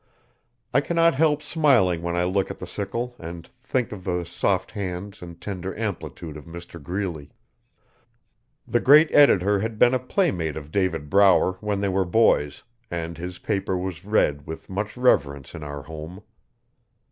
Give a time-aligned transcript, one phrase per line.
[0.73, 4.71] I cannot help smiling when I look at the sickle and thank of the soft
[4.71, 7.29] hands and tender amplitude of Mr Greeley.
[8.67, 13.15] The great editor had been a playmate of David Brower when they were boys, and
[13.15, 16.23] his paper was read with much reverence in our home.